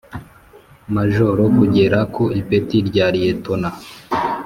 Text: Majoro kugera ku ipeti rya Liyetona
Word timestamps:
Majoro 0.95 1.43
kugera 1.57 1.99
ku 2.13 2.23
ipeti 2.39 2.77
rya 2.87 3.05
Liyetona 3.13 3.69